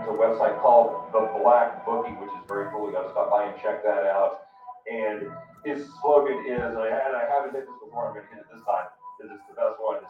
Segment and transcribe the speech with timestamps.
[0.00, 2.88] A website called The Black Bookie, which is very cool.
[2.88, 4.48] You got to stop by and check that out.
[4.90, 5.28] And
[5.64, 8.64] his slogan is, and I, haven't hit this before, I'm going to hit it this
[8.64, 10.00] time because it's the best one.
[10.00, 10.08] His,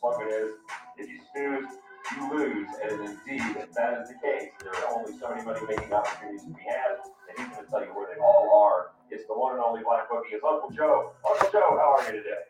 [0.00, 0.56] slogan is,
[0.96, 1.68] if you snooze,
[2.16, 2.68] you lose.
[2.80, 4.50] And indeed, that is the case.
[4.64, 6.96] There are only so many money making opportunities to be had,
[7.28, 8.96] and he's going to tell you where they all are.
[9.10, 10.32] It's the one and only Black Bookie.
[10.32, 11.12] It's Uncle Joe.
[11.28, 12.44] Uncle Joe, how are you today?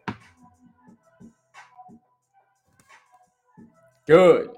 [4.06, 4.54] Good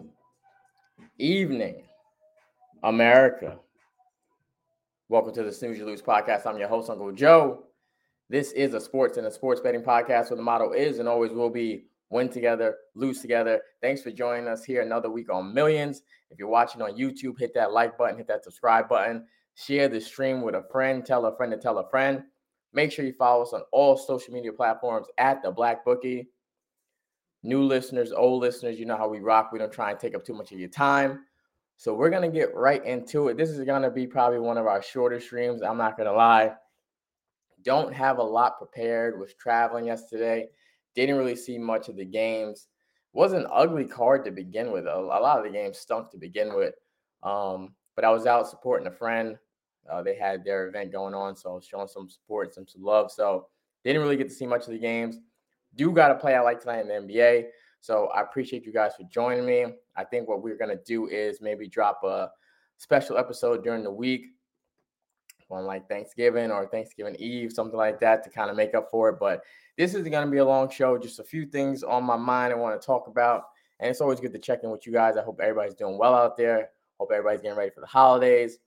[1.16, 1.87] evening,
[2.82, 3.58] America.
[5.08, 6.46] Welcome to the Snooze You Lose podcast.
[6.46, 7.64] I'm your host, Uncle Joe.
[8.28, 11.32] This is a sports and a sports betting podcast where the motto is and always
[11.32, 13.60] will be win together, lose together.
[13.80, 16.02] Thanks for joining us here another week on Millions.
[16.30, 20.00] If you're watching on YouTube, hit that like button, hit that subscribe button, share the
[20.00, 22.22] stream with a friend, tell a friend to tell a friend.
[22.72, 26.28] Make sure you follow us on all social media platforms at the Black Bookie
[27.42, 29.50] new listeners, old listeners, you know how we rock.
[29.52, 31.20] We don't try and take up too much of your time.
[31.78, 33.36] So we're going to get right into it.
[33.36, 35.62] This is going to be probably one of our shorter streams.
[35.62, 36.52] I'm not going to lie.
[37.62, 39.18] Don't have a lot prepared.
[39.18, 40.48] Was traveling yesterday.
[40.94, 42.66] Didn't really see much of the games.
[43.12, 44.86] Was an ugly card to begin with.
[44.86, 46.74] A, a lot of the games stunk to begin with.
[47.22, 49.38] Um, but I was out supporting a friend.
[49.90, 52.82] Uh, they had their event going on, so I was showing some support, some, some
[52.82, 53.10] love.
[53.10, 53.46] So
[53.84, 55.18] didn't really get to see much of the games
[55.74, 57.44] do got to play I like tonight in the NBA.
[57.88, 59.64] So I appreciate you guys for joining me.
[59.96, 62.30] I think what we're going to do is maybe drop a
[62.76, 64.26] special episode during the week
[65.48, 69.08] on like Thanksgiving or Thanksgiving Eve, something like that to kind of make up for
[69.08, 69.16] it.
[69.18, 69.40] But
[69.78, 72.52] this is going to be a long show, just a few things on my mind
[72.52, 73.44] I want to talk about.
[73.80, 75.16] And it's always good to check in with you guys.
[75.16, 76.68] I hope everybody's doing well out there.
[77.00, 78.58] Hope everybody's getting ready for the holidays.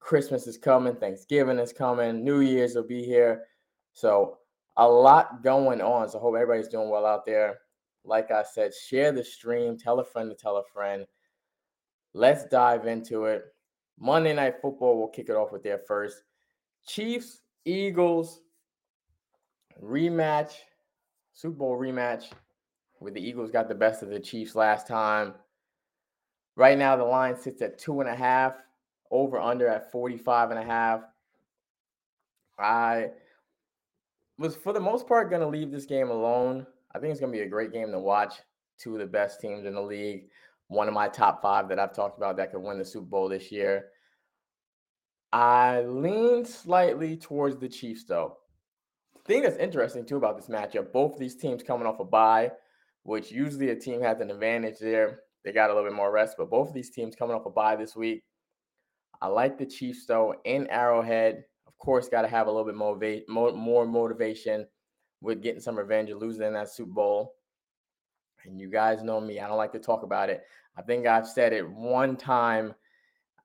[0.00, 3.44] Christmas is coming, Thanksgiving is coming, New Year's will be here.
[3.92, 4.38] So
[4.76, 6.08] a lot going on.
[6.08, 7.60] So hope everybody's doing well out there.
[8.04, 11.06] Like I said, share the stream, tell a friend to tell a friend.
[12.12, 13.44] Let's dive into it.
[13.98, 16.22] Monday Night Football, we'll kick it off with their first.
[16.86, 18.40] Chiefs, Eagles
[19.82, 20.52] rematch,
[21.32, 22.24] Super Bowl rematch,
[22.98, 25.34] where the Eagles got the best of the Chiefs last time.
[26.56, 28.54] Right now, the line sits at two and a half,
[29.10, 31.02] over under at 45 and a half.
[32.58, 33.10] I
[34.38, 36.66] was for the most part going to leave this game alone.
[36.94, 38.34] I think it's going to be a great game to watch.
[38.78, 40.28] Two of the best teams in the league.
[40.68, 43.28] One of my top five that I've talked about that could win the Super Bowl
[43.28, 43.86] this year.
[45.32, 48.38] I lean slightly towards the Chiefs, though.
[49.16, 52.52] The thing that's interesting too about this matchup, both these teams coming off a bye,
[53.02, 55.20] which usually a team has an advantage there.
[55.44, 57.50] They got a little bit more rest, but both of these teams coming off a
[57.50, 58.22] bye this week.
[59.20, 62.76] I like the Chiefs though in Arrowhead Of course, got to have a little bit
[62.76, 64.66] more, more motivation
[65.24, 67.34] with getting some revenge and losing in that Super Bowl.
[68.44, 70.42] And you guys know me, I don't like to talk about it.
[70.76, 72.74] I think I've said it one time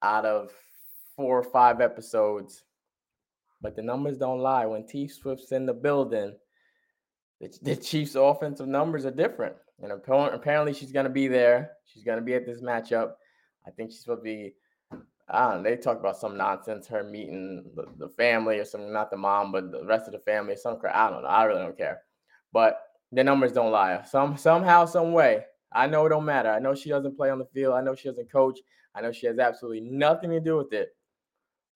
[0.03, 0.51] out of
[1.15, 2.63] four or five episodes,
[3.61, 4.65] but the numbers don't lie.
[4.65, 6.35] When T Swift's in the building,
[7.39, 9.55] the, the Chiefs' offensive numbers are different.
[9.81, 11.71] And apparently, she's going to be there.
[11.85, 13.13] She's going to be at this matchup.
[13.65, 14.53] I think she's supposed to be
[15.63, 19.51] they talk about some nonsense, her meeting the, the, family or something, not the mom,
[19.51, 20.95] but the rest of the family, some crap.
[20.95, 21.27] I don't know.
[21.27, 22.01] I really don't care.
[22.51, 22.81] But
[23.11, 24.03] the numbers don't lie.
[24.03, 25.45] Some somehow, some way.
[25.71, 26.49] I know it don't matter.
[26.49, 27.75] I know she doesn't play on the field.
[27.75, 28.59] I know she doesn't coach.
[28.95, 30.95] I know she has absolutely nothing to do with it.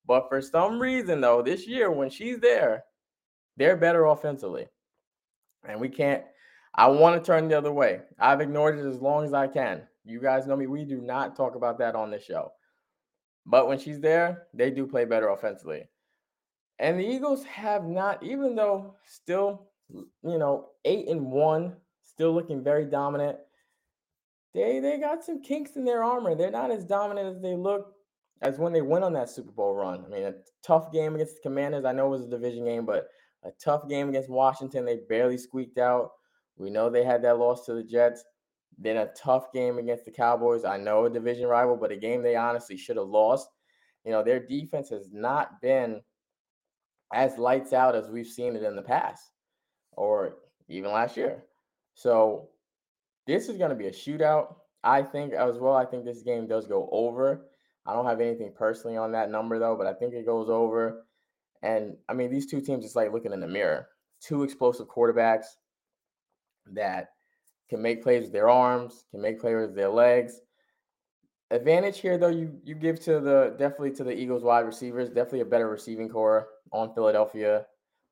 [0.05, 2.83] But for some reason, though, this year when she's there,
[3.55, 4.67] they're better offensively.
[5.67, 6.23] And we can't,
[6.73, 8.01] I want to turn the other way.
[8.19, 9.83] I've ignored it as long as I can.
[10.03, 10.67] You guys know me.
[10.67, 12.51] We do not talk about that on this show.
[13.45, 15.83] But when she's there, they do play better offensively.
[16.79, 22.63] And the Eagles have not, even though still, you know, eight and one, still looking
[22.63, 23.37] very dominant.
[24.53, 26.35] They they got some kinks in their armor.
[26.35, 27.93] They're not as dominant as they look
[28.41, 30.03] as when they went on that Super Bowl run.
[30.05, 30.33] I mean, a
[30.63, 31.85] tough game against the Commanders.
[31.85, 33.07] I know it was a division game, but
[33.43, 34.85] a tough game against Washington.
[34.85, 36.11] They barely squeaked out.
[36.57, 38.23] We know they had that loss to the Jets.
[38.77, 40.65] Then a tough game against the Cowboys.
[40.65, 43.47] I know a division rival, but a game they honestly should have lost.
[44.03, 46.01] You know, their defense has not been
[47.13, 49.31] as lights out as we've seen it in the past
[49.91, 50.37] or
[50.67, 51.43] even last year.
[51.93, 52.49] So
[53.27, 54.55] this is going to be a shootout.
[54.83, 55.75] I think as well.
[55.75, 57.45] I think this game does go over.
[57.85, 61.05] I don't have anything personally on that number though, but I think it goes over.
[61.61, 63.87] And I mean, these two teams, it's like looking in the mirror.
[64.21, 65.45] Two explosive quarterbacks
[66.73, 67.12] that
[67.73, 70.41] can make plays with their arms, can make plays with their legs.
[71.49, 75.39] Advantage here, though, you you give to the definitely to the Eagles wide receivers, definitely
[75.39, 77.65] a better receiving corps on Philadelphia.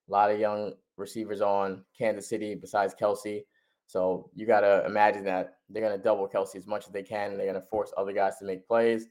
[0.09, 3.43] A lot of young receivers on Kansas City besides Kelce.
[3.85, 7.03] So you got to imagine that they're going to double Kelce as much as they
[7.03, 9.09] can, and they're going to force other guys to make plays.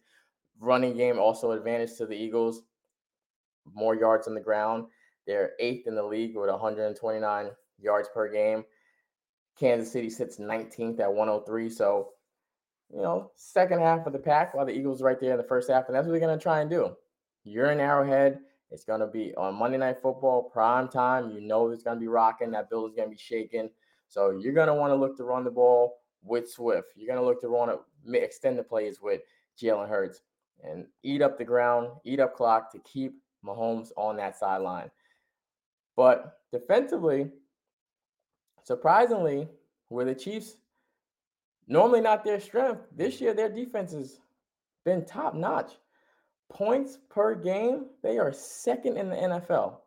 [0.58, 2.62] running game also advantage to the Eagles.
[3.72, 4.86] More yards on the ground.
[5.28, 8.64] They're eighth in the league with 129 yards per game.
[9.58, 11.70] Kansas City sits 19th at 103.
[11.70, 12.10] So,
[12.92, 15.70] you know, second half of the pack while the Eagles right there in the first
[15.70, 15.86] half.
[15.86, 16.94] And that's what they're going to try and do.
[17.44, 18.40] You're in Arrowhead.
[18.70, 21.30] It's going to be on Monday Night Football, prime time.
[21.30, 22.52] You know it's going to be rocking.
[22.52, 23.68] That building's going to be shaking.
[24.08, 26.92] So you're going to want to look to run the ball with Swift.
[26.96, 27.78] You're going to look to run to
[28.12, 29.22] extend the plays with
[29.60, 30.22] Jalen Hurts
[30.62, 33.14] and eat up the ground, eat up clock to keep
[33.44, 34.90] Mahomes on that sideline.
[35.96, 37.30] But defensively,
[38.64, 39.48] surprisingly,
[39.88, 40.56] where the Chiefs
[41.66, 44.20] normally not their strength, this year their defense has
[44.84, 45.72] been top notch.
[46.48, 49.78] Points per game, they are second in the NFL.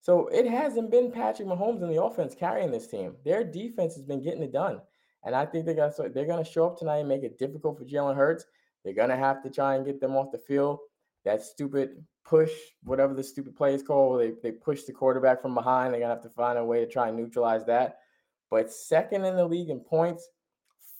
[0.00, 3.14] So it hasn't been Patrick Mahomes in the offense carrying this team.
[3.24, 4.80] Their defense has been getting it done.
[5.24, 7.78] And I think they got so they're gonna show up tonight and make it difficult
[7.78, 8.44] for Jalen Hurts.
[8.84, 10.80] They're gonna have to try and get them off the field.
[11.24, 12.52] That stupid push,
[12.82, 15.92] whatever the stupid play is called, they, they push the quarterback from behind.
[15.92, 17.98] They're gonna have to find a way to try and neutralize that.
[18.50, 20.28] But second in the league in points,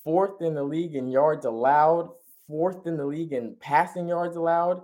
[0.04, 2.10] fourth in the league in yards allowed,
[2.46, 4.82] fourth in the league in passing yards allowed,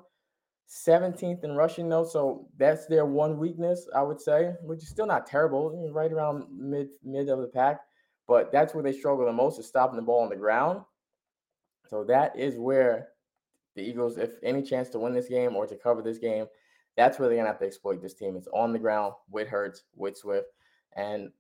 [0.69, 2.05] 17th in rushing though.
[2.05, 6.45] So that's their one weakness, I would say, which is still not terrible, right around
[6.51, 7.81] mid mid of the pack.
[8.27, 10.83] But that's where they struggle the most is stopping the ball on the ground.
[11.89, 13.09] So that is where
[13.75, 16.47] the Eagles, if any chance to win this game or to cover this game,
[16.97, 18.37] that's where they're gonna have to exploit this team.
[18.37, 20.49] It's on the ground with Hurts, with Swift,
[20.97, 21.31] and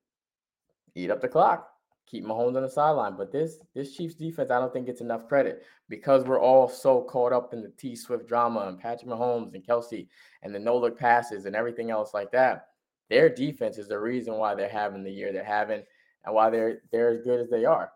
[0.94, 1.68] eat up the clock.
[2.06, 3.16] Keep Mahomes on the sideline.
[3.16, 7.02] But this this Chiefs defense, I don't think gets enough credit because we're all so
[7.02, 10.06] caught up in the T Swift drama and Patrick Mahomes and Kelce
[10.42, 12.68] and the no look passes and everything else like that.
[13.10, 15.82] Their defense is the reason why they're having the year they're having
[16.24, 17.90] and why they're they're as good as they are.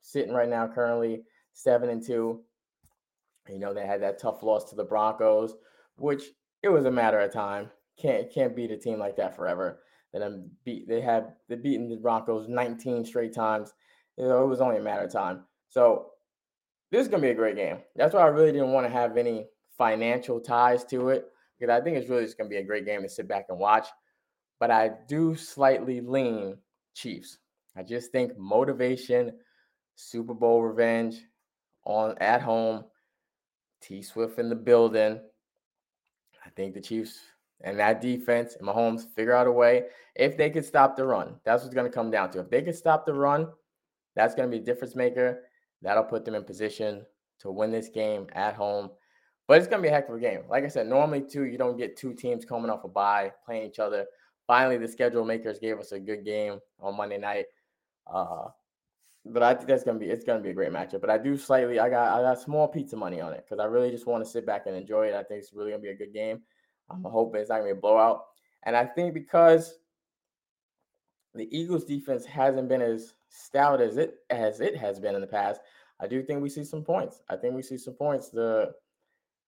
[0.00, 1.22] Sitting right now currently
[1.52, 2.42] seven and two.
[3.48, 5.54] You know, they had that tough loss to the Broncos,
[5.96, 6.24] which
[6.62, 7.70] it was a matter of time.
[7.98, 9.80] Can't can't beat a team like that forever.
[10.12, 13.72] Then beat they had they beaten the Broncos 19 straight times.
[14.16, 15.44] You know, it was only a matter of time.
[15.68, 16.10] So
[16.90, 17.78] this is gonna be a great game.
[17.96, 19.46] That's why I really didn't want to have any
[19.78, 21.26] financial ties to it
[21.58, 23.58] because I think it's really just gonna be a great game to sit back and
[23.58, 23.88] watch.
[24.60, 26.58] But I do slightly lean
[26.94, 27.38] Chiefs.
[27.74, 29.32] I just think motivation,
[29.94, 31.22] Super Bowl revenge
[31.84, 32.84] on at home,
[33.82, 35.20] T Swift in the building.
[36.44, 37.20] I think the Chiefs
[37.62, 39.84] and that defense and Mahomes figure out a way
[40.16, 41.36] if they could stop the run.
[41.44, 42.40] That's what's going to come down to.
[42.40, 43.48] If they could stop the run,
[44.16, 45.44] that's going to be a difference maker.
[45.80, 47.04] That'll put them in position
[47.40, 48.90] to win this game at home.
[49.48, 50.42] But it's going to be a heck of a game.
[50.48, 53.66] Like I said, normally too, you don't get two teams coming off a bye playing
[53.66, 54.06] each other.
[54.46, 57.46] Finally, the schedule makers gave us a good game on Monday night.
[58.12, 58.46] Uh,
[59.24, 61.00] but I think that's gonna be it's gonna be a great matchup.
[61.00, 63.66] But I do slightly I got I got small pizza money on it because I
[63.66, 65.14] really just want to sit back and enjoy it.
[65.14, 66.40] I think it's really gonna be a good game.
[66.90, 68.24] I'm hoping it's not gonna be a blowout.
[68.64, 69.78] And I think because
[71.34, 75.26] the Eagles defense hasn't been as stout as it as it has been in the
[75.26, 75.60] past,
[76.00, 77.22] I do think we see some points.
[77.28, 78.28] I think we see some points.
[78.28, 78.72] The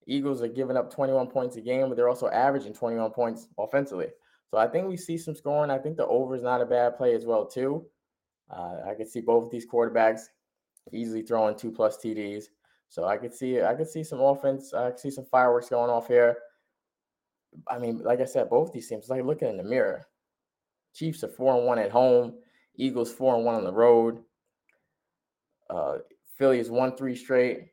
[0.06, 4.08] Eagles are giving up 21 points a game, but they're also averaging 21 points offensively.
[4.50, 5.70] So I think we see some scoring.
[5.70, 7.86] I think the over is not a bad play as well too.
[8.50, 10.23] Uh, I could see both of these quarterbacks
[10.93, 12.44] easily throwing two plus TDs.
[12.88, 14.72] So I could see I could see some offense.
[14.72, 16.36] I could see some fireworks going off here.
[17.69, 20.06] I mean, like I said, both these teams like looking in the mirror.
[20.94, 22.34] Chiefs are four and one at home.
[22.77, 24.22] Eagles four and one on the road.
[25.70, 25.98] Uh,
[26.39, 27.69] Philly is one three straight.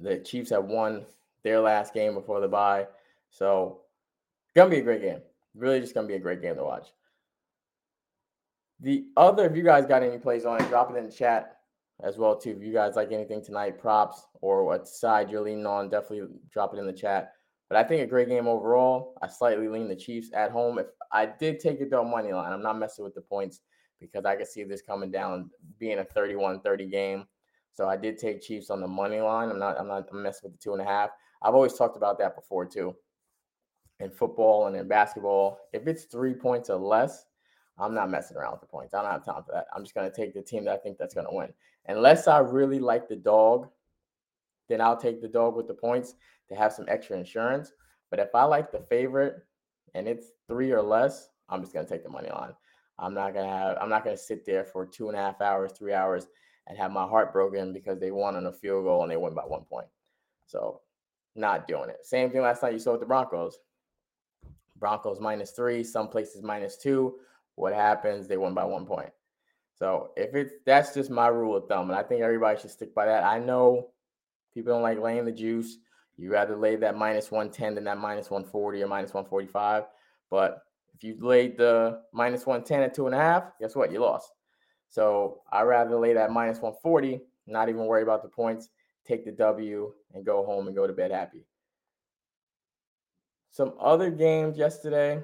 [0.00, 1.04] The Chiefs have won
[1.42, 2.86] their last game before the bye.
[3.30, 3.82] So
[4.54, 5.20] gonna be a great game.
[5.54, 6.88] Really, just gonna be a great game to watch.
[8.80, 11.56] The other, if you guys got any plays on it, drop it in the chat
[12.02, 12.50] as well too.
[12.50, 16.74] If you guys like anything tonight, props or what side you're leaning on, definitely drop
[16.74, 17.32] it in the chat.
[17.68, 19.18] But I think a great game overall.
[19.20, 20.78] I slightly lean the Chiefs at home.
[20.78, 23.60] If I did take it though money line, I'm not messing with the points
[24.00, 27.26] because I could see this coming down being a 31-30 game.
[27.72, 29.50] So I did take Chiefs on the money line.
[29.50, 31.10] I'm not I'm not I'm messing with the two and a half.
[31.42, 32.94] I've always talked about that before too.
[34.00, 37.26] In football and in basketball, if it's three points or less,
[37.78, 38.94] I'm not messing around with the points.
[38.94, 39.66] I don't have time for that.
[39.74, 41.52] I'm just going to take the team that I think that's going to win.
[41.86, 43.68] Unless I really like the dog,
[44.68, 46.14] then I'll take the dog with the points
[46.48, 47.72] to have some extra insurance.
[48.10, 49.36] But if I like the favorite
[49.94, 52.52] and it's three or less, I'm just going to take the money line.
[52.98, 53.78] I'm not gonna have.
[53.80, 56.26] I'm not gonna sit there for two and a half hours, three hours,
[56.66, 59.34] and have my heart broken because they won on a field goal and they win
[59.34, 59.86] by one point.
[60.46, 60.80] So,
[61.36, 62.04] not doing it.
[62.04, 63.58] Same thing last night you saw with the Broncos.
[64.76, 67.16] Broncos minus three, some places minus two
[67.58, 68.28] what happens?
[68.28, 69.10] They won by one point.
[69.74, 72.94] So if it's that's just my rule of thumb, and I think everybody should stick
[72.94, 73.24] by that.
[73.24, 73.90] I know
[74.58, 75.78] People don't like laying the juice.
[76.16, 79.84] You rather lay that minus 110 than that minus 140 or minus 145.
[80.30, 80.62] But
[80.94, 83.92] if you laid the minus 110 at two and a half, guess what?
[83.92, 84.32] You lost.
[84.88, 88.68] So I rather lay that minus 140, not even worry about the points,
[89.06, 91.46] take the W and go home and go to bed happy.
[93.52, 95.22] Some other games yesterday,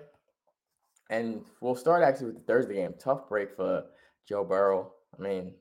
[1.10, 2.94] and we'll start actually with the Thursday game.
[2.98, 3.84] Tough break for
[4.28, 4.92] Joe Burrow.
[5.18, 5.52] I mean,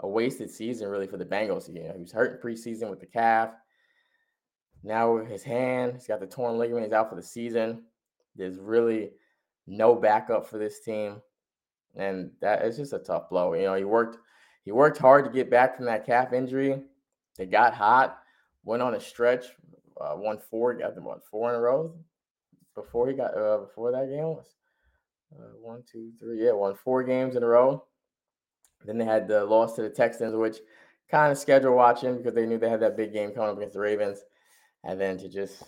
[0.00, 1.68] a wasted season really for the Bengals.
[1.68, 3.50] You know, he was hurt in preseason with the calf.
[4.84, 6.84] Now with his hand, he's got the torn ligament.
[6.84, 7.82] He's out for the season.
[8.36, 9.10] There's really
[9.66, 11.20] no backup for this team,
[11.96, 13.54] and that is just a tough blow.
[13.54, 14.18] You know, he worked
[14.64, 16.80] he worked hard to get back from that calf injury.
[17.36, 18.18] They got hot,
[18.64, 19.46] went on a stretch,
[20.00, 21.92] uh, won four, got them won four in a row
[22.76, 24.54] before he got uh, before that game was
[25.36, 27.84] uh, one, two, three, yeah, won four games in a row.
[28.84, 30.58] Then they had the loss to the Texans, which
[31.10, 33.74] kind of schedule watching because they knew they had that big game coming up against
[33.74, 34.24] the Ravens,
[34.84, 35.62] and then to just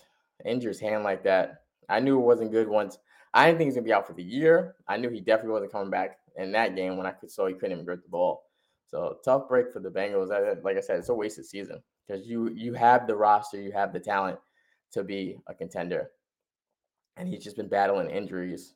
[0.45, 2.69] injure his hand like that, I knew it wasn't good.
[2.69, 2.99] Once
[3.35, 5.52] I didn't think he was gonna be out for the year, I knew he definitely
[5.52, 8.09] wasn't coming back in that game when I could saw he couldn't even grip the
[8.09, 8.45] ball.
[8.87, 10.33] So tough break for the Bengals.
[10.33, 13.73] I, like I said, it's a wasted season because you you have the roster, you
[13.73, 14.38] have the talent
[14.93, 16.11] to be a contender,
[17.17, 18.75] and he's just been battling injuries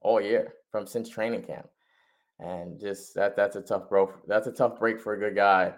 [0.00, 1.68] all year from since training camp,
[2.38, 4.08] and just that that's a tough break.
[4.26, 5.74] That's a tough break for a good guy.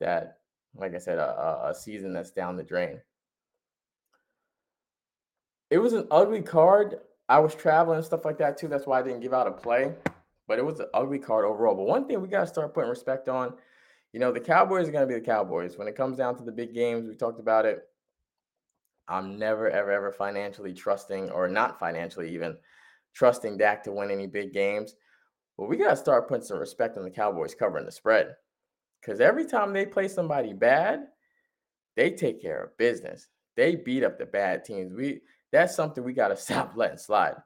[0.00, 0.38] That,
[0.74, 3.00] like I said, a, a season that's down the drain.
[5.70, 7.00] It was an ugly card.
[7.28, 8.68] I was traveling and stuff like that too.
[8.68, 9.94] That's why I didn't give out a play
[10.46, 11.74] but it was an ugly card overall.
[11.74, 13.54] But one thing we got to start putting respect on,
[14.12, 15.76] you know, the Cowboys are going to be the Cowboys.
[15.76, 17.88] When it comes down to the big games, we talked about it.
[19.08, 22.56] I'm never, ever, ever financially trusting, or not financially even
[23.14, 24.96] trusting Dak to win any big games.
[25.56, 28.34] But we got to start putting some respect on the Cowboys covering the spread.
[29.00, 31.06] Because every time they play somebody bad,
[31.96, 33.28] they take care of business.
[33.56, 34.92] They beat up the bad teams.
[34.92, 35.20] We
[35.52, 37.36] that's something we got to stop letting slide.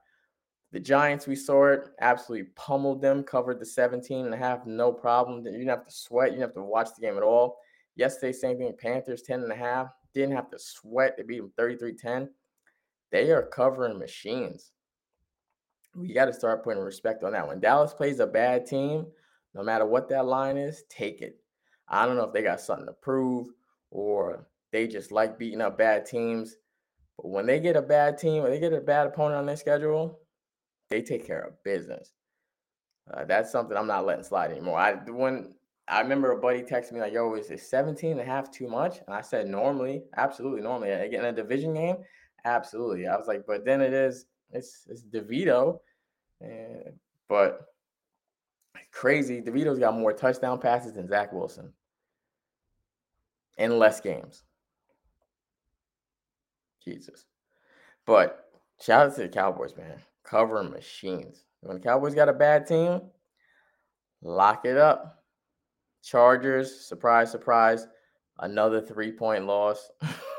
[0.73, 4.93] The Giants, we saw it, absolutely pummeled them, covered the 17 and a half, no
[4.93, 5.39] problem.
[5.39, 6.29] You didn't have to sweat.
[6.29, 7.59] You didn't have to watch the game at all.
[7.97, 8.75] Yesterday, same thing.
[8.79, 9.89] Panthers, 10 and a half.
[10.13, 11.17] Didn't have to sweat.
[11.17, 12.31] They beat them 33 10.
[13.11, 14.73] They are covering machines.
[15.99, 17.47] We got to start putting respect on that.
[17.47, 19.07] When Dallas plays a bad team,
[19.55, 21.37] no matter what that line is, take it.
[21.89, 23.49] I don't know if they got something to prove
[23.91, 26.57] or they just like beating up bad teams.
[27.17, 29.57] But when they get a bad team or they get a bad opponent on their
[29.57, 30.21] schedule,
[30.91, 32.13] they take care of business.
[33.13, 34.79] Uh, that's something I'm not letting slide anymore.
[34.79, 35.55] I when
[35.89, 38.69] I remember a buddy texted me like, "Yo, is it 17 and a half too
[38.69, 40.91] much?" And I said, "Normally, absolutely, normally.
[40.91, 41.97] Again, a division game,
[42.45, 45.81] absolutely." I was like, "But then it is, it's it's DeVito,
[47.29, 47.67] but
[48.93, 49.41] crazy.
[49.41, 51.73] DeVito's got more touchdown passes than Zach Wilson
[53.57, 54.45] in less games.
[56.85, 57.27] Jesus,
[58.07, 61.45] but shout out to the Cowboys, man cover machines.
[61.61, 63.01] When the Cowboys got a bad team,
[64.23, 65.25] lock it up.
[66.03, 67.87] Chargers, surprise, surprise,
[68.39, 69.91] another three point loss.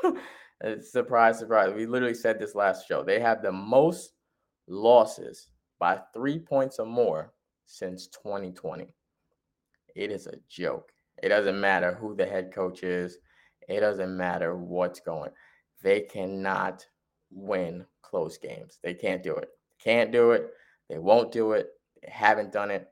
[0.80, 1.74] surprise, surprise.
[1.74, 3.02] We literally said this last show.
[3.02, 4.12] They have the most
[4.68, 5.48] losses
[5.80, 7.32] by three points or more
[7.66, 8.94] since 2020.
[9.96, 10.92] It is a joke.
[11.20, 13.18] It doesn't matter who the head coach is,
[13.68, 15.30] it doesn't matter what's going.
[15.82, 16.86] They cannot
[17.30, 18.78] win close games.
[18.82, 19.48] They can't do it.
[19.82, 20.50] Can't do it.
[20.88, 21.70] They won't do it.
[22.02, 22.88] They haven't done it.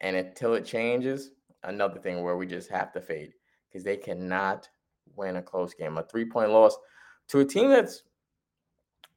[0.00, 1.32] And until it changes,
[1.64, 3.32] another thing where we just have to fade
[3.68, 4.68] because they cannot
[5.16, 5.98] win a close game.
[5.98, 6.76] A three point loss
[7.28, 8.02] to a team that's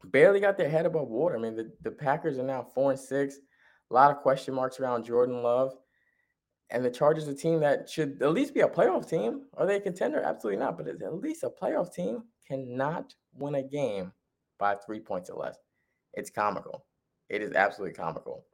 [0.05, 1.35] barely got their head above water.
[1.35, 3.37] I mean, the, the Packers are now four and six.
[3.89, 5.73] A lot of question marks around Jordan Love.
[6.69, 9.43] And the Chargers, a team that should at least be a playoff team.
[9.55, 10.21] Are they a contender?
[10.21, 10.77] Absolutely not.
[10.77, 14.11] But at least a playoff team cannot win a game
[14.57, 15.57] by three points or less.
[16.13, 16.85] It's comical.
[17.29, 18.45] It is absolutely comical.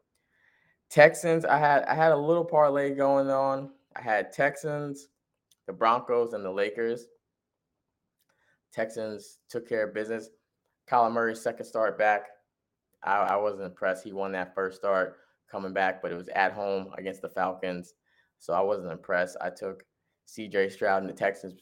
[0.90, 3.70] Texans, I had I had a little parlay going on.
[3.96, 5.10] I had Texans,
[5.68, 7.06] the Broncos, and the Lakers.
[8.74, 10.30] Texans took care of business.
[10.90, 12.28] Kyler Murray's second start back.
[13.04, 14.04] I, I wasn't impressed.
[14.04, 15.18] He won that first start
[15.50, 17.94] coming back, but it was at home against the Falcons.
[18.40, 19.38] So I wasn't impressed.
[19.42, 19.84] I took
[20.28, 21.60] CJ Stroud and the Texans.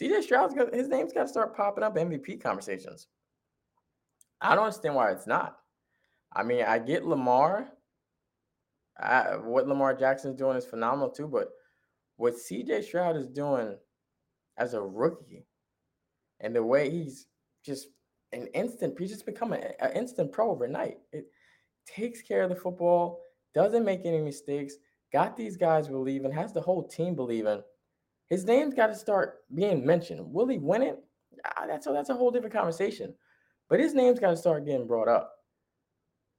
[0.00, 3.08] CJ Stroud's got his name's got to start popping up MVP conversations.
[4.40, 5.56] I don't understand why it's not.
[6.32, 7.68] I mean, I get Lamar.
[8.98, 11.48] I, what Lamar Jackson's doing is phenomenal too, but
[12.16, 13.76] what CJ Stroud is doing
[14.56, 15.46] as a rookie
[16.40, 17.26] and the way he's
[17.64, 17.88] just
[18.32, 20.98] an instant, He just become an, an instant pro overnight.
[21.12, 21.26] It
[21.86, 23.20] takes care of the football,
[23.54, 24.74] doesn't make any mistakes,
[25.12, 27.62] got these guys believing, has the whole team believing
[28.28, 30.32] His name's got to start being mentioned.
[30.32, 30.98] Will he win it?
[31.44, 33.14] Ah, that's a, that's a whole different conversation.
[33.68, 35.32] But his name's got to start getting brought up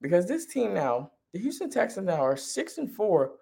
[0.01, 3.33] because this team now, the Houston Texans now are six and four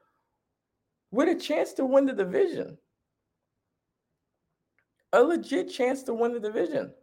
[1.12, 2.78] with a chance to win the division.
[5.14, 6.94] A legit chance to win the division.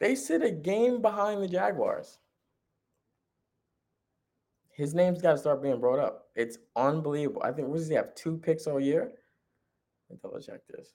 [0.00, 2.18] They sit a game behind the Jaguars.
[4.72, 6.28] His name's got to start being brought up.
[6.34, 7.42] It's unbelievable.
[7.44, 8.14] I think what does he have?
[8.14, 9.12] Two picks all year.
[10.08, 10.94] Let me double check this.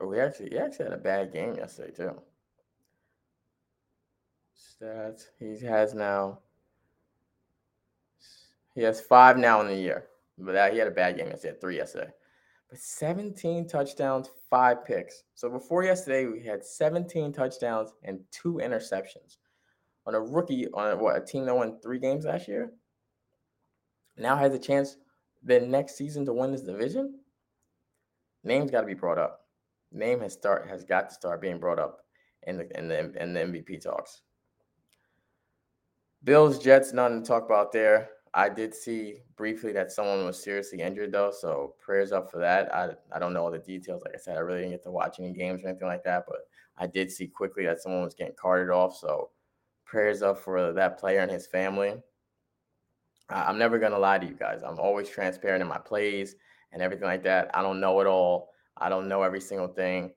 [0.00, 2.20] Oh, he actually he actually had a bad game yesterday too.
[4.56, 5.24] Stats.
[5.38, 6.38] He has now.
[8.74, 10.06] He has five now in the year,
[10.38, 11.56] but he had a bad game yesterday.
[11.60, 12.10] Three yesterday,
[12.74, 15.22] but 17 touchdowns, five picks.
[15.36, 19.36] So before yesterday, we had 17 touchdowns and two interceptions
[20.06, 22.72] on a rookie on a, what a team that won three games last year.
[24.16, 24.96] Now has a chance
[25.44, 27.20] the next season to win this division.
[28.42, 29.46] Name's got to be brought up.
[29.92, 32.00] Name has start has got to start being brought up
[32.48, 34.22] in the in the in the MVP talks.
[36.24, 38.08] Bills Jets, nothing to talk about there.
[38.36, 42.74] I did see briefly that someone was seriously injured though, so prayers up for that.
[42.74, 44.02] I I don't know all the details.
[44.04, 46.24] Like I said, I really didn't get to watch any games or anything like that,
[46.26, 46.40] but
[46.76, 48.96] I did see quickly that someone was getting carted off.
[48.96, 49.30] So
[49.84, 51.94] prayers up for that player and his family.
[53.28, 54.62] I, I'm never gonna lie to you guys.
[54.64, 56.34] I'm always transparent in my plays
[56.72, 57.50] and everything like that.
[57.54, 58.50] I don't know it all.
[58.76, 60.12] I don't know every single thing.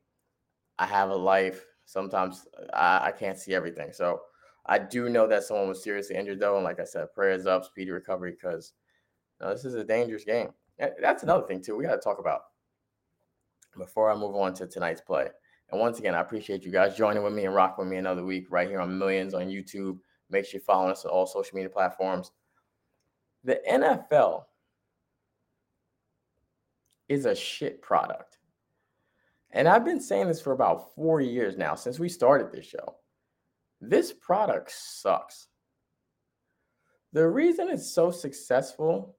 [0.79, 1.63] I have a life.
[1.85, 3.93] Sometimes uh, I, I can't see everything.
[3.93, 4.21] So
[4.67, 7.65] I do know that someone was seriously injured though, and like I said, prayers up,
[7.65, 8.73] speedy recovery because
[9.39, 10.49] you know, this is a dangerous game.
[11.01, 11.75] That's another thing too.
[11.75, 12.41] We got to talk about
[13.77, 15.27] before I move on to tonight's play.
[15.71, 18.23] And once again, I appreciate you guys joining with me and rocking with me another
[18.23, 19.99] week right here on Millions on YouTube.
[20.29, 22.31] Make sure you follow us on all social media platforms.
[23.43, 24.45] The NFL
[27.09, 28.37] is a shit product.
[29.51, 32.97] And I've been saying this for about four years now since we started this show.
[33.79, 35.47] This product sucks.
[37.13, 39.17] The reason it's so successful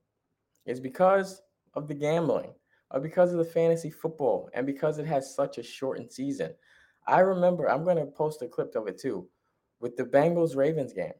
[0.66, 1.42] is because
[1.74, 2.52] of the gambling,
[2.90, 6.54] or because of the fantasy football, and because it has such a shortened season.
[7.06, 9.28] I remember, I'm going to post a clip of it too,
[9.80, 11.12] with the Bengals Ravens game.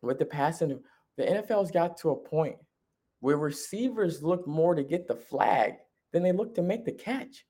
[0.00, 0.80] With the passing,
[1.16, 2.56] the NFL's got to a point
[3.20, 5.74] where receivers look more to get the flag
[6.12, 7.46] than they look to make the catch.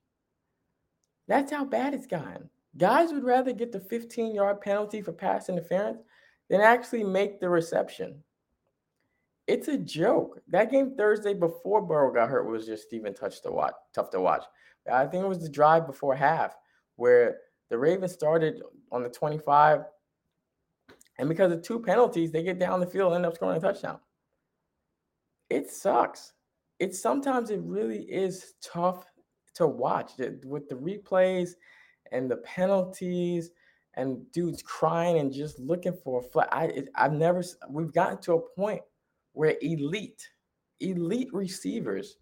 [1.27, 2.49] That's how bad it's gotten.
[2.77, 6.01] Guys would rather get the 15 yard penalty for pass interference
[6.49, 8.15] than actually make the reception.
[9.47, 10.39] It's a joke.
[10.47, 14.21] That game Thursday before Burrow got hurt was just even touch to watch, tough to
[14.21, 14.43] watch.
[14.91, 16.55] I think it was the drive before half
[16.95, 19.81] where the Ravens started on the 25,
[21.19, 23.59] and because of two penalties, they get down the field and end up scoring a
[23.59, 23.99] touchdown.
[25.49, 26.33] It sucks.
[26.79, 29.05] It's sometimes it really is tough
[29.55, 31.51] to watch with the replays
[32.13, 33.51] and the penalties
[33.95, 36.47] and dudes crying and just looking for a flag.
[36.51, 38.81] I I've never we've gotten to a point
[39.33, 40.29] where elite
[40.79, 42.17] elite receivers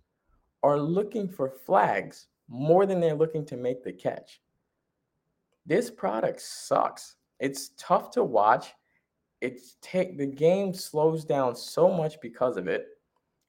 [0.64, 4.42] are looking for flags more than they're looking to make the catch.
[5.66, 7.16] This product sucks.
[7.40, 8.74] It's tough to watch.
[9.42, 12.86] It's take the game slows down so much because of it.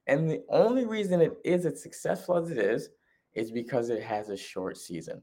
[0.07, 2.89] And the only reason it is as successful as it is
[3.35, 5.23] is because it has a short season.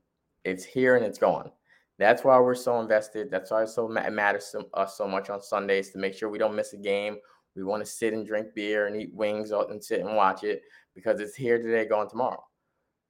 [0.49, 1.51] It's here and it's gone.
[1.97, 3.29] That's why we're so invested.
[3.29, 6.38] That's why it so matters to us so much on Sundays to make sure we
[6.38, 7.17] don't miss a game.
[7.55, 10.62] We want to sit and drink beer and eat wings and sit and watch it
[10.95, 12.43] because it's here today, gone tomorrow.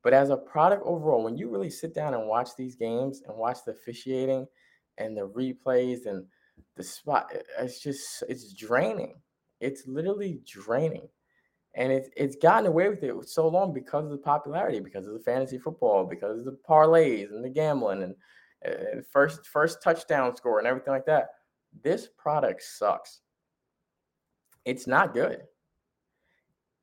[0.04, 3.38] But as a product overall, when you really sit down and watch these games and
[3.38, 4.48] watch the officiating
[4.98, 6.26] and the replays and
[6.76, 9.16] the spot, it's just it's draining.
[9.60, 11.10] It's literally draining
[11.76, 15.14] and it's it's gotten away with it so long because of the popularity, because of
[15.14, 18.16] the fantasy football, because of the parlays and the gambling and,
[18.64, 21.30] and first first touchdown score and everything like that.
[21.84, 23.22] This product sucks.
[24.66, 25.44] It's not good.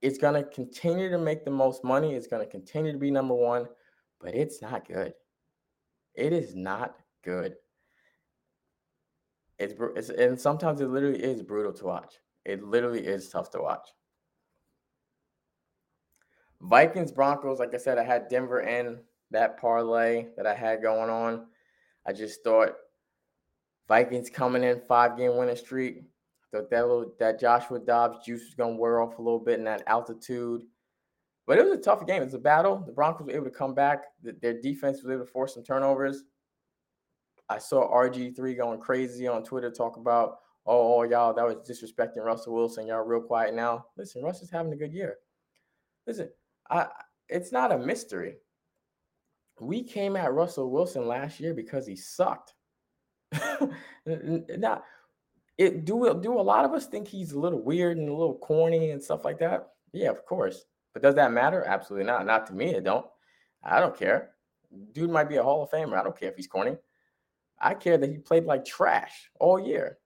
[0.03, 2.15] It's gonna continue to make the most money.
[2.15, 3.67] It's gonna continue to be number one,
[4.21, 5.15] but it's not good.
[6.15, 7.57] It is not good.
[9.59, 12.15] It's, it's and sometimes it literally is brutal to watch.
[12.45, 13.89] It literally is tough to watch.
[16.61, 18.99] Vikings Broncos, like I said, I had Denver in
[19.31, 21.47] that parlay that I had going on.
[22.07, 22.75] I just thought
[23.89, 26.03] Vikings coming in five game winning streak.
[26.53, 29.65] Thought that little, that Joshua Dobbs juice was gonna wear off a little bit in
[29.65, 30.63] that altitude.
[31.47, 32.23] But it was a tough game.
[32.23, 32.83] It was a battle.
[32.85, 34.05] The Broncos were able to come back.
[34.23, 36.25] Their defense was able to force some turnovers.
[37.49, 42.25] I saw RG3 going crazy on Twitter talk about oh, oh, y'all, that was disrespecting
[42.25, 42.87] Russell Wilson.
[42.87, 43.87] Y'all real quiet now.
[43.97, 45.17] Listen, Russ is having a good year.
[46.07, 46.29] Listen,
[46.71, 46.87] I,
[47.29, 48.37] it's not a mystery.
[49.61, 52.55] We came at Russell Wilson last year because he sucked.
[54.07, 54.85] not
[55.59, 58.39] it do do a lot of us think he's a little weird and a little
[58.39, 59.71] corny and stuff like that?
[59.93, 60.65] Yeah, of course.
[60.93, 61.65] But does that matter?
[61.67, 62.27] Absolutely not.
[62.27, 63.07] Not to me, it don't.
[63.63, 64.31] I don't care.
[64.93, 65.99] Dude might be a Hall of Famer.
[65.99, 66.77] I don't care if he's corny.
[67.59, 69.99] I care that he played like trash all year.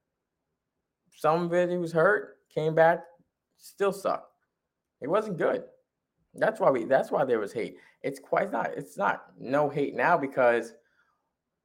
[1.13, 3.03] Some of it he was hurt, came back,
[3.57, 4.33] still sucked.
[5.01, 5.63] It wasn't good.
[6.33, 7.77] That's why we that's why there was hate.
[8.03, 10.73] It's quite not it's not no hate now because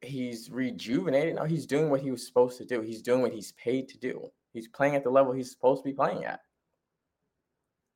[0.01, 1.37] he's rejuvenated.
[1.37, 2.81] No, he's doing what he was supposed to do.
[2.81, 4.29] He's doing what he's paid to do.
[4.53, 6.41] He's playing at the level he's supposed to be playing at.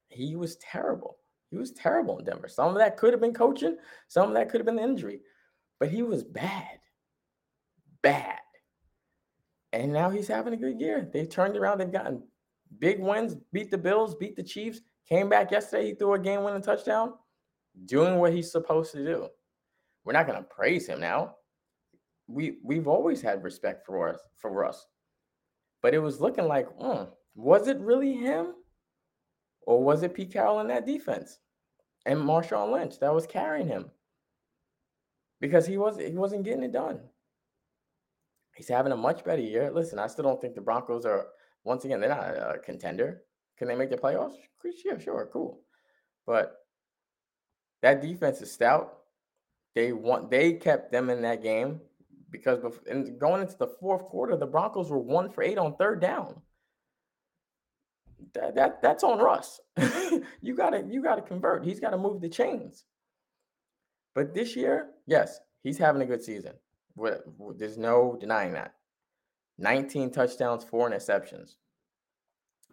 [0.08, 1.16] He was terrible.
[1.50, 2.48] He was terrible in Denver.
[2.48, 3.76] Some of that could have been coaching,
[4.08, 5.20] some of that could have been the injury,
[5.80, 6.78] but he was bad.
[8.02, 8.38] Bad.
[9.72, 11.08] And now he's having a good year.
[11.12, 11.78] They've turned around.
[11.78, 12.22] They've gotten
[12.78, 14.80] big wins, beat the Bills, beat the Chiefs,
[15.10, 15.88] came back yesterday.
[15.88, 17.14] He threw a game winning touchdown,
[17.86, 19.28] doing what he's supposed to do.
[20.04, 21.34] We're not to praise him now
[22.30, 24.86] we we've always had respect for us for Russ,
[25.82, 28.54] but it was looking like, mm, was it really him,
[29.62, 31.38] or was it Pete Carroll in that defense
[32.06, 33.90] and Marshawn Lynch that was carrying him?
[35.40, 37.00] Because he was he wasn't getting it done.
[38.54, 39.70] He's having a much better year.
[39.70, 41.28] Listen, I still don't think the Broncos are
[41.64, 43.22] once again they're not a contender.
[43.60, 44.36] Can they make the playoffs?
[44.86, 45.60] Yeah, sure, cool.
[46.26, 46.56] But
[47.82, 49.00] that defense is stout.
[49.74, 51.82] They want they kept them in that game
[52.30, 56.00] because in going into the fourth quarter, the Broncos were one for eight on third
[56.00, 56.40] down.
[58.32, 59.60] That, that that's on Russ.
[60.40, 61.62] you gotta you gotta convert.
[61.62, 62.84] He's got to move the chains.
[64.14, 66.54] But this year, yes, he's having a good season.
[67.56, 68.72] There's no denying that.
[69.58, 71.56] 19 touchdowns, four interceptions.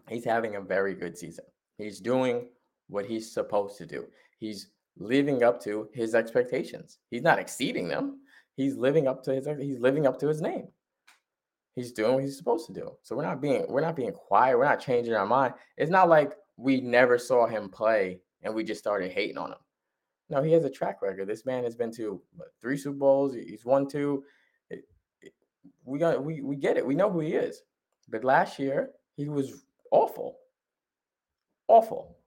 [0.09, 1.45] He's having a very good season.
[1.77, 2.47] He's doing
[2.87, 4.07] what he's supposed to do.
[4.39, 6.99] He's living up to his expectations.
[7.09, 8.19] He's not exceeding them
[8.57, 10.67] he's living up to his he's living up to his name.
[11.75, 12.91] He's doing what he's supposed to do.
[13.03, 14.57] So we're not being we're not being quiet.
[14.57, 15.53] We're not changing our mind.
[15.77, 19.59] It's not like we never saw him play and we just started hating on him.
[20.29, 21.29] No, he has a track record.
[21.29, 22.21] This man has been to
[22.59, 23.33] three Super Bowls.
[23.33, 24.23] He's won two.
[25.85, 26.85] We got we we get it.
[26.85, 27.61] We know who he is.
[28.09, 30.37] But last year he was awful,
[31.67, 32.17] awful.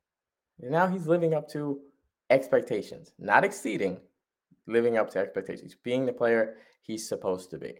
[0.60, 1.80] And now he's living up to
[2.28, 3.98] expectations, not exceeding,
[4.66, 7.74] living up to expectations, being the player he's supposed to be.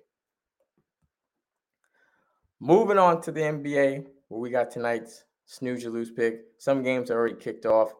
[2.61, 6.43] Moving on to the NBA, where we got tonight's snooze or lose pick.
[6.59, 7.93] Some games are already kicked off.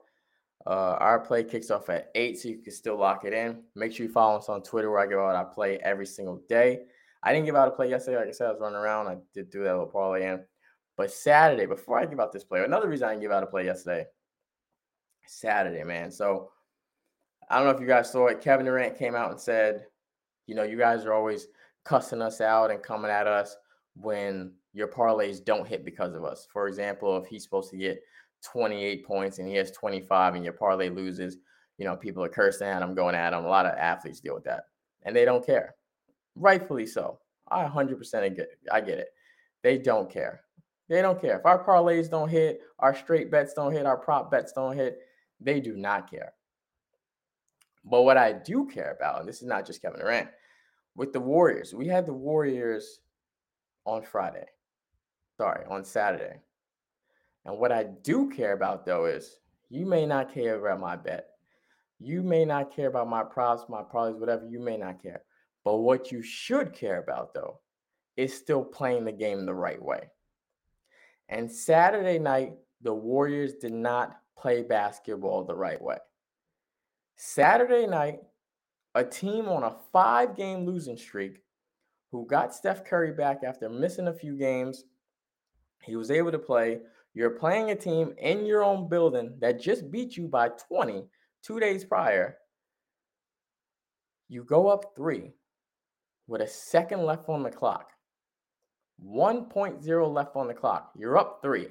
[0.67, 3.63] Uh, our play kicks off at 8, so you can still lock it in.
[3.75, 6.43] Make sure you follow us on Twitter where I give out our play every single
[6.49, 6.83] day.
[7.23, 8.19] I didn't give out a play yesterday.
[8.19, 9.09] Like I said, I was running around.
[9.09, 10.45] I did do that little parlay in.
[11.01, 13.47] But Saturday, before I give out this play, another reason I didn't give out a
[13.47, 14.05] play yesterday,
[15.27, 16.11] Saturday, man.
[16.11, 16.51] So
[17.49, 18.43] I don't know if you guys saw it.
[18.43, 19.87] Kevin Durant came out and said,
[20.47, 21.47] you know, you guys are always
[21.87, 23.57] cussing us out and coming at us
[23.97, 26.47] when your parlays don't hit because of us.
[26.53, 28.03] For example, if he's supposed to get
[28.45, 31.39] 28 points and he has 25 and your parlay loses,
[31.79, 33.47] you know, people are cursing at him, going at him.
[33.47, 34.65] A lot of athletes deal with that
[35.05, 35.77] and they don't care.
[36.37, 37.21] Rightfully so.
[37.51, 39.09] I 100% get I get it.
[39.63, 40.43] They don't care.
[40.91, 41.39] They don't care.
[41.39, 44.99] If our parlays don't hit, our straight bets don't hit, our prop bets don't hit,
[45.41, 46.33] they do not care.
[47.85, 50.29] But what I do care about, and this is not just Kevin Durant,
[50.97, 53.03] with the Warriors, we had the Warriors
[53.85, 54.47] on Friday.
[55.37, 56.41] Sorry, on Saturday.
[57.45, 61.29] And what I do care about though is you may not care about my bet.
[62.01, 64.45] You may not care about my props, my probably whatever.
[64.45, 65.23] You may not care.
[65.65, 67.61] But what you should care about though
[68.17, 70.11] is still playing the game the right way.
[71.31, 75.97] And Saturday night, the Warriors did not play basketball the right way.
[77.17, 78.19] Saturday night,
[78.95, 81.43] a team on a five game losing streak
[82.11, 84.85] who got Steph Curry back after missing a few games.
[85.83, 86.81] He was able to play.
[87.15, 91.05] You're playing a team in your own building that just beat you by 20
[91.43, 92.37] two days prior.
[94.29, 95.33] You go up three
[96.27, 97.91] with a second left on the clock,
[99.07, 100.91] 1.0 left on the clock.
[100.97, 101.69] You're up three.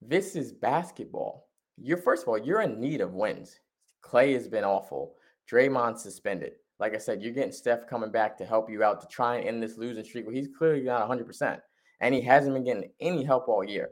[0.00, 1.48] This is basketball.
[1.76, 3.58] You're, first of all, you're in need of wins.
[4.02, 5.14] Klay has been awful.
[5.50, 6.52] Draymond suspended.
[6.78, 9.46] Like I said, you're getting Steph coming back to help you out to try and
[9.46, 10.26] end this losing streak.
[10.26, 11.60] Well, he's clearly not 100%,
[12.00, 13.90] and he hasn't been getting any help all year.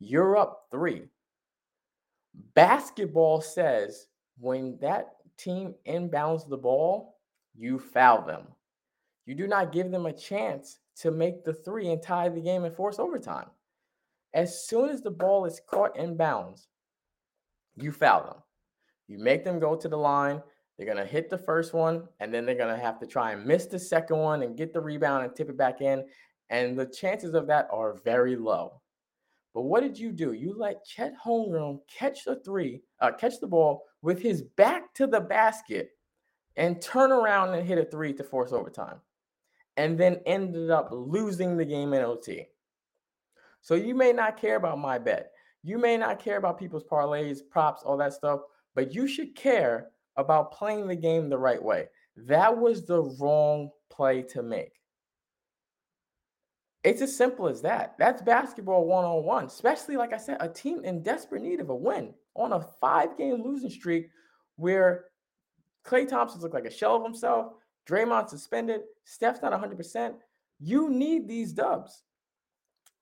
[0.00, 1.04] You're up three.
[2.54, 7.18] Basketball says when that team inbounds the ball,
[7.54, 8.42] you foul them.
[9.24, 12.64] You do not give them a chance to make the three and tie the game
[12.64, 13.46] and force overtime.
[14.34, 16.68] As soon as the ball is caught in bounds,
[17.76, 18.42] you foul them.
[19.08, 20.42] You make them go to the line.
[20.76, 23.32] They're going to hit the first one, and then they're going to have to try
[23.32, 26.04] and miss the second one and get the rebound and tip it back in.
[26.50, 28.80] And the chances of that are very low.
[29.54, 30.32] But what did you do?
[30.34, 35.06] You let Chet Holmgren catch the three, uh, catch the ball with his back to
[35.06, 35.92] the basket
[36.56, 39.00] and turn around and hit a three to force overtime.
[39.76, 42.46] And then ended up losing the game in OT.
[43.60, 45.32] So you may not care about my bet.
[45.62, 48.40] You may not care about people's parlays, props, all that stuff,
[48.74, 51.86] but you should care about playing the game the right way.
[52.16, 54.72] That was the wrong play to make.
[56.84, 57.96] It's as simple as that.
[57.98, 61.68] That's basketball one on one, especially, like I said, a team in desperate need of
[61.68, 64.08] a win on a five game losing streak
[64.54, 65.06] where
[65.84, 67.54] Klay Thompson's look like a shell of himself,
[67.88, 70.14] Draymond suspended, Steph's not 100%.
[70.58, 72.02] You need these dubs.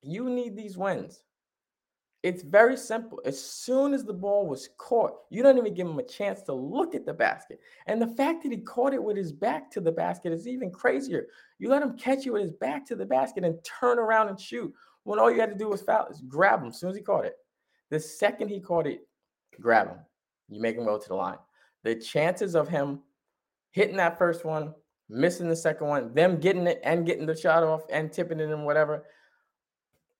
[0.01, 1.23] You need these wins.
[2.21, 3.21] It's very simple.
[3.23, 6.53] As soon as the ball was caught, you don't even give him a chance to
[6.53, 7.59] look at the basket.
[7.85, 10.71] And the fact that he caught it with his back to the basket is even
[10.71, 11.27] crazier.
[11.59, 14.39] You let him catch you with his back to the basket and turn around and
[14.39, 16.95] shoot when all you had to do was foul, is grab him as soon as
[16.95, 17.35] he caught it.
[17.91, 19.07] The second he caught it,
[19.61, 19.99] grab him.
[20.49, 21.37] You make him go to the line.
[21.83, 23.01] The chances of him
[23.75, 24.73] hitting that first one,
[25.09, 28.49] missing the second one, them getting it and getting the shot off and tipping it
[28.49, 29.03] and whatever,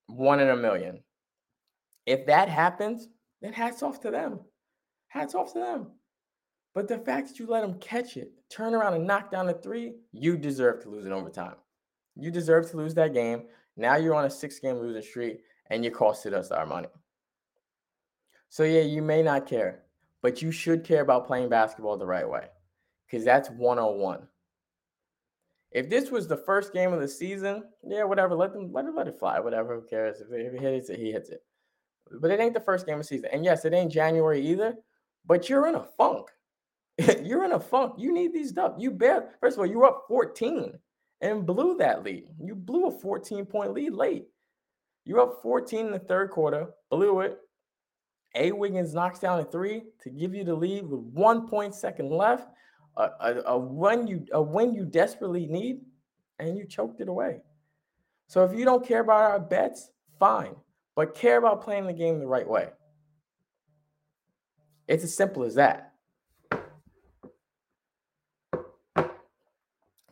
[0.07, 1.01] one in a million.
[2.05, 3.07] If that happens,
[3.41, 4.41] then hats off to them.
[5.07, 5.91] Hats off to them.
[6.73, 9.53] But the fact that you let them catch it, turn around and knock down the
[9.53, 11.55] three, you deserve to lose in overtime.
[12.17, 13.43] You deserve to lose that game.
[13.77, 15.39] Now you're on a six game losing streak
[15.69, 16.89] and you costed us our money.
[18.49, 19.83] So, yeah, you may not care,
[20.21, 22.49] but you should care about playing basketball the right way
[23.05, 24.27] because that's 101.
[25.71, 28.95] If this was the first game of the season, yeah, whatever, let them let it
[28.95, 30.21] let it fly, whatever, who cares?
[30.21, 31.43] If, he hits it, he hits it
[32.11, 33.29] but it ain't the first game of season.
[33.31, 34.75] And yes, it ain't January either,
[35.25, 36.27] but you're in a funk.
[37.23, 37.95] you're in a funk.
[37.97, 38.81] You need these dubs.
[38.81, 39.35] You bet.
[39.39, 40.73] First of all, you were up 14
[41.21, 42.25] and blew that lead.
[42.39, 44.25] You blew a 14 point lead late.
[45.03, 47.37] You're up 14 in the third quarter, blew it.
[48.35, 48.51] A.
[48.51, 52.49] Wiggins knocks down a three to give you the lead with one point second left.
[52.97, 53.33] A, a,
[54.07, 55.81] you a win you desperately need,
[56.39, 57.41] and you choked it away.
[58.27, 60.55] So if you don't care about our bets, fine
[60.95, 62.69] but care about playing the game the right way.
[64.87, 65.91] It's as simple as that.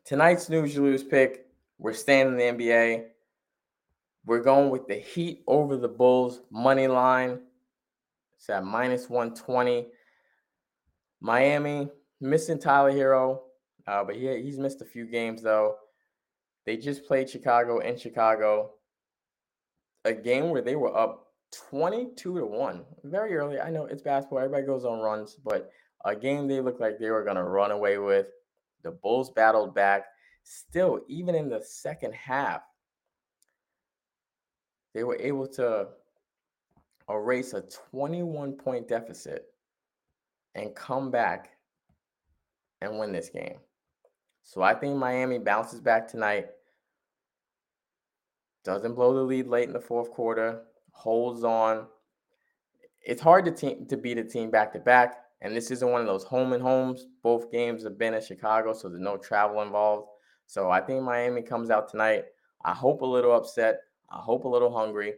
[0.05, 3.05] Tonight's news You Lose pick, we're staying in the NBA.
[4.25, 7.39] We're going with the Heat over the Bulls money line.
[8.35, 9.87] It's at minus 120.
[11.21, 11.89] Miami
[12.23, 13.41] missing Tyler Herro,
[13.85, 15.75] uh, but he, he's missed a few games though.
[16.65, 18.71] They just played Chicago in Chicago
[20.05, 21.27] a game where they were up
[21.69, 23.59] 22 to 1 very early.
[23.59, 25.69] I know it's basketball, everybody goes on runs, but
[26.05, 28.27] a game they looked like they were going to run away with.
[28.83, 30.05] The Bulls battled back.
[30.43, 32.61] Still, even in the second half,
[34.93, 35.87] they were able to
[37.09, 39.45] erase a 21 point deficit
[40.55, 41.51] and come back
[42.83, 43.57] and win this game.
[44.43, 46.47] So I think Miami bounces back tonight
[48.63, 51.85] doesn't blow the lead late in the fourth quarter, holds on.
[53.01, 55.99] It's hard to team to beat a team back to back, and this isn't one
[55.99, 57.07] of those home and homes.
[57.21, 60.07] Both games have been in Chicago, so there's no travel involved.
[60.45, 62.25] So I think Miami comes out tonight.
[62.63, 63.81] I hope a little upset.
[64.09, 65.15] I hope a little hungry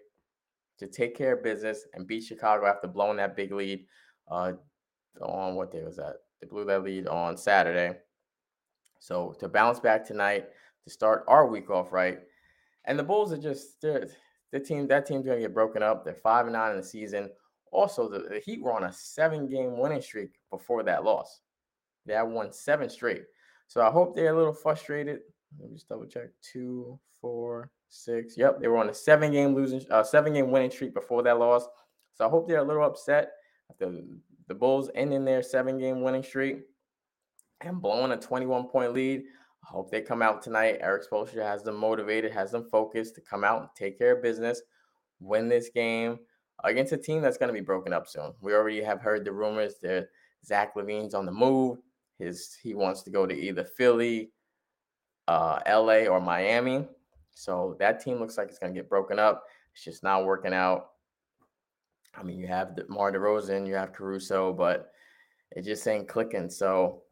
[0.80, 3.86] to take care of business and beat Chicago after blowing that big lead.
[4.28, 4.54] Uh,
[5.22, 6.16] on what day was that?
[6.46, 7.98] They blew that lead on Saturday.
[9.00, 10.46] So to bounce back tonight,
[10.84, 12.20] to start our week off right,
[12.86, 14.08] and the Bulls are just they're
[14.52, 16.06] the team that team's gonna get broken up.
[16.06, 17.32] They're five and nine in the season.
[17.72, 21.42] Also, the, the Heat were on a seven game winning streak before that loss.
[22.06, 23.24] They have won seven straight.
[23.68, 25.22] So I hope they're a little frustrated.
[25.60, 26.30] Let me just double check.
[26.44, 28.38] Two, four, six.
[28.38, 31.40] Yep, they were on a seven game losing, uh, seven game winning streak before that
[31.40, 31.68] loss.
[32.14, 33.32] So I hope they're a little upset
[33.80, 34.06] the
[34.48, 36.60] the Bulls ending their seven game winning streak
[37.62, 39.24] and blowing a 21 point lead.
[39.64, 40.78] I hope they come out tonight.
[40.80, 44.22] Erik Spoelstra has them motivated, has them focused to come out and take care of
[44.22, 44.62] business,
[45.20, 46.20] win this game
[46.64, 48.34] against a team that's going to be broken up soon.
[48.42, 50.08] We already have heard the rumors that
[50.46, 51.80] Zach LaVine's on the move.
[52.20, 54.32] His he wants to go to either Philly,
[55.28, 56.88] uh, LA, or Miami.
[57.32, 59.44] So that team looks like it's going to get broken up.
[59.74, 60.92] It's just not working out.
[62.18, 64.92] I mean, you have Mar DeRozan, you have Caruso, but
[65.52, 66.50] it just ain't clicking.
[66.50, 67.04] So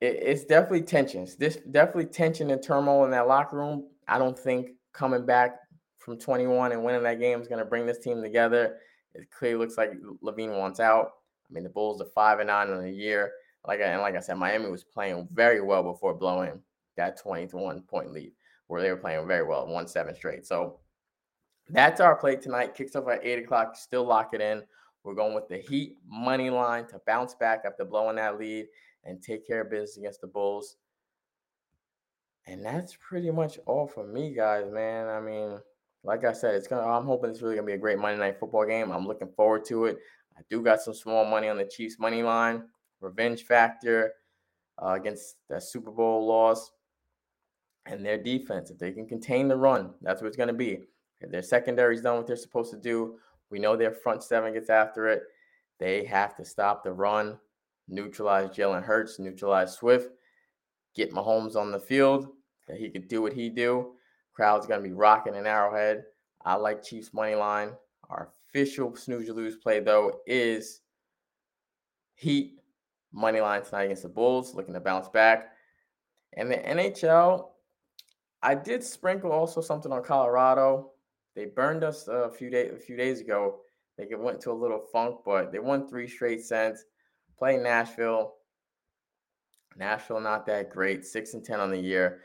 [0.00, 1.36] it, it's definitely tensions.
[1.36, 3.88] This definitely tension and turmoil in that locker room.
[4.08, 5.56] I don't think coming back
[5.98, 8.76] from 21 and winning that game is going to bring this team together.
[9.14, 11.12] It clearly looks like LaVine wants out.
[11.48, 13.32] I mean, the Bulls are five and nine in the year.
[13.66, 16.60] Like I, and like I said, Miami was playing very well before blowing
[16.96, 18.32] that 21 point lead,
[18.66, 20.46] where they were playing very well, one seven straight.
[20.46, 20.80] So
[21.68, 22.74] that's our play tonight.
[22.74, 23.76] Kicks off at eight o'clock.
[23.76, 24.62] Still lock it in.
[25.04, 28.66] We're going with the Heat money line to bounce back after blowing that lead
[29.04, 30.76] and take care of business against the Bulls.
[32.46, 35.08] And that's pretty much all for me, guys, man.
[35.08, 35.58] I mean,
[36.04, 38.38] like I said, it's gonna I'm hoping it's really gonna be a great Monday night
[38.38, 38.90] football game.
[38.90, 39.98] I'm looking forward to it.
[40.36, 42.64] I do got some small money on the Chiefs money line,
[43.00, 44.14] revenge factor
[44.82, 46.72] uh, against that Super Bowl loss.
[47.86, 50.80] And their defense, if they can contain the run, that's what it's gonna be.
[51.30, 53.18] Their secondary's done what they're supposed to do,
[53.52, 55.24] we know their front seven gets after it.
[55.78, 57.38] They have to stop the run,
[57.86, 60.10] neutralize Jalen Hurts, neutralize Swift,
[60.94, 62.28] get Mahomes on the field.
[62.66, 63.92] That he could do what he do.
[64.32, 66.04] Crowd's gonna be rocking an arrowhead.
[66.44, 67.72] I like Chiefs money line.
[68.08, 70.80] Our official snooze lose play though is
[72.14, 72.58] Heat
[73.12, 75.52] money line tonight against the Bulls, looking to bounce back.
[76.34, 77.50] And the NHL,
[78.42, 80.91] I did sprinkle also something on Colorado.
[81.34, 83.60] They burned us a few days a few days ago.
[83.96, 86.84] They went to a little funk, but they won three straight sets.
[87.38, 88.34] Playing Nashville.
[89.76, 92.20] Nashville not that great, six and ten on the year.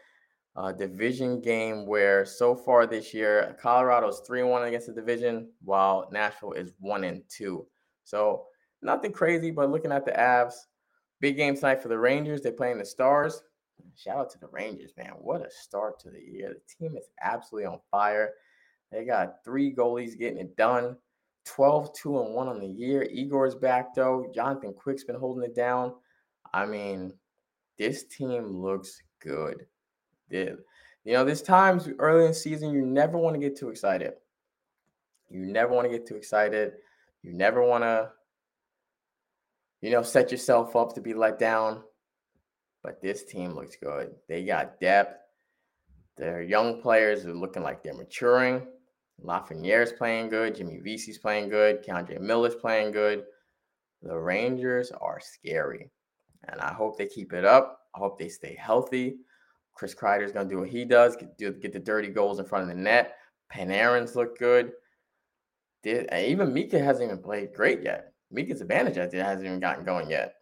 [0.55, 6.09] Uh, division game where so far this year Colorado's three one against the division, while
[6.11, 7.65] Nashville is one and two.
[8.03, 8.45] So
[8.81, 10.55] nothing crazy, but looking at the Avs,
[11.21, 12.41] big game tonight for the Rangers.
[12.41, 13.43] They're playing the Stars.
[13.95, 15.13] Shout out to the Rangers, man!
[15.19, 16.55] What a start to the year.
[16.55, 18.31] The team is absolutely on fire.
[18.91, 20.97] They got three goalies getting it done.
[21.45, 23.03] 12, 2, and 1 on the year.
[23.03, 24.29] Igor's back though.
[24.33, 25.93] Jonathan Quick's been holding it down.
[26.53, 27.13] I mean,
[27.77, 29.65] this team looks good.
[30.29, 30.57] Did
[31.07, 34.15] you know, there's times early in the season you never want to get too excited.
[35.29, 36.73] You never want to get too excited.
[37.23, 38.11] You never want to,
[39.79, 41.81] you know, set yourself up to be let down.
[42.83, 44.15] But this team looks good.
[44.27, 45.21] They got depth.
[46.17, 48.67] Their young players are looking like they're maturing.
[49.23, 50.55] Lafreniere's playing good.
[50.55, 51.83] Jimmy Vesey's playing good.
[51.83, 53.23] K'Andre Miller's playing good.
[54.01, 55.89] The Rangers are scary.
[56.47, 57.79] And I hope they keep it up.
[57.95, 59.17] I hope they stay healthy.
[59.73, 62.45] Chris Kreider's going to do what he does, get, do, get the dirty goals in
[62.45, 63.15] front of the net.
[63.53, 64.71] Panarin's look good.
[65.83, 68.13] Did, even Mika hasn't even played great yet.
[68.31, 70.33] Mika Zibanejad hasn't even gotten going yet.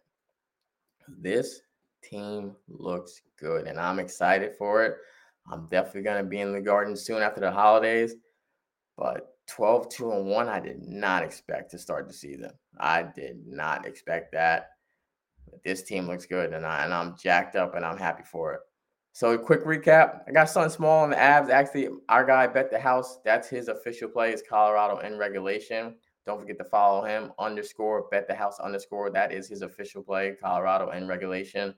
[1.06, 1.60] This
[2.02, 4.96] team looks good, and I'm excited for it.
[5.50, 8.14] I'm definitely going to be in the garden soon after the holidays.
[8.96, 12.50] But 12, 2, and 1, I did not expect to start the season.
[12.78, 14.70] I did not expect that.
[15.50, 18.54] But this team looks good, and, I, and I'm jacked up, and I'm happy for
[18.54, 18.60] it.
[19.12, 21.48] So, a quick recap I got something small on the Avs.
[21.48, 23.18] Actually, our guy bet the house.
[23.24, 25.94] That's his official play, is Colorado in regulation.
[26.26, 29.10] Don't forget to follow him underscore bet the house underscore.
[29.10, 31.74] That is his official play, Colorado in regulation.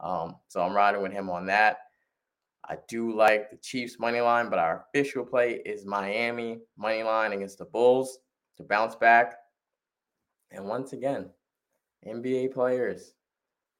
[0.00, 1.78] Um, so I'm riding with him on that.
[2.68, 7.32] I do like the Chiefs money line, but our official play is Miami money line
[7.32, 8.18] against the Bulls
[8.56, 9.34] to bounce back.
[10.50, 11.30] And once again,
[12.06, 13.14] NBA players,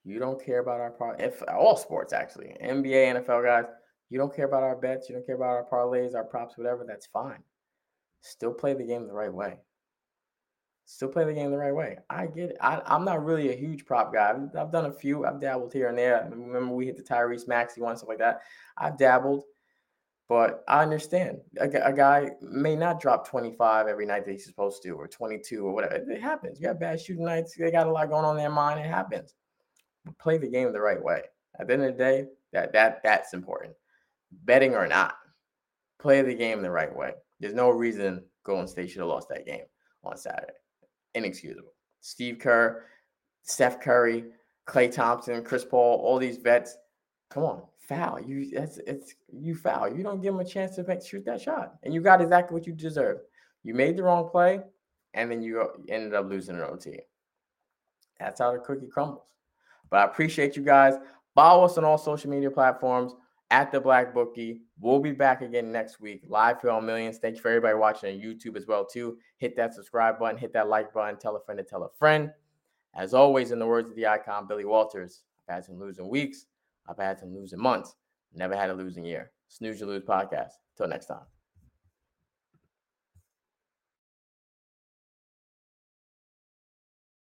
[0.04, 3.70] you don't care about our par if all sports actually, NBA, NFL guys,
[4.08, 6.84] you don't care about our bets, you don't care about our parlays, our props, whatever,
[6.86, 7.42] that's fine.
[8.22, 9.56] Still play the game the right way
[10.90, 11.96] still play the game the right way.
[12.10, 12.56] I get it.
[12.60, 14.30] I, am not really a huge prop guy.
[14.30, 15.24] I've, I've, done a few.
[15.24, 16.24] I've dabbled here and there.
[16.24, 18.40] I remember we hit the Tyrese Maxey one, stuff like that.
[18.76, 19.44] I've dabbled,
[20.28, 21.38] but I understand.
[21.60, 25.64] A, a, guy may not drop 25 every night that he's supposed to, or 22,
[25.64, 26.10] or whatever.
[26.10, 26.60] It happens.
[26.60, 27.54] You have bad shooting nights.
[27.56, 28.80] They got a lot going on in their mind.
[28.80, 29.34] It happens.
[30.04, 31.22] But play the game the right way.
[31.60, 33.74] At the end of the day, that that that's important.
[34.44, 35.14] Betting or not,
[36.00, 37.12] play the game the right way.
[37.38, 39.64] There's no reason Golden State should have lost that game
[40.02, 40.54] on Saturday
[41.14, 41.72] inexcusable.
[42.00, 42.84] Steve Kerr,
[43.42, 44.24] Steph Curry,
[44.66, 46.76] Klay Thompson, Chris Paul, all these vets.
[47.30, 48.20] Come on, foul.
[48.20, 49.88] You that's it's you foul.
[49.94, 52.54] You don't give them a chance to make, shoot that shot, and you got exactly
[52.54, 53.18] what you deserve.
[53.62, 54.60] You made the wrong play,
[55.14, 57.00] and then you ended up losing an OT.
[58.18, 59.22] That's how the cookie crumbles.
[59.90, 60.94] But I appreciate you guys.
[61.34, 63.12] Follow us on all social media platforms
[63.50, 64.62] at the Black Bookie.
[64.78, 67.18] We'll be back again next week, live for all millions.
[67.18, 69.18] Thank you for everybody watching on YouTube as well too.
[69.38, 72.30] Hit that subscribe button, hit that like button, tell a friend to tell a friend.
[72.94, 76.46] As always, in the words of the icon Billy Walters, I've had some losing weeks,
[76.88, 77.94] I've had some losing months,
[78.34, 79.30] never had a losing year.
[79.48, 80.52] Snooze You Lose podcast.
[80.76, 81.26] Till next time.